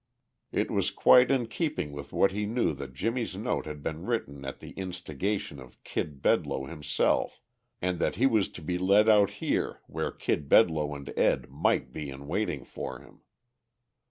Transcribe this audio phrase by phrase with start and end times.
[0.51, 4.43] It was quite in keeping with what he knew that Jimmie's note had been written
[4.43, 7.39] at the instigation of Kid Bedloe himself
[7.83, 11.93] and that he was to be led out here where Kid Bedloe and Ed might
[11.93, 13.21] be in waiting for him.